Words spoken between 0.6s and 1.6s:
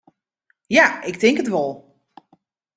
Ja, ik tink it